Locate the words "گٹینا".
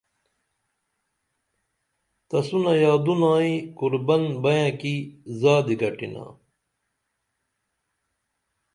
5.81-6.25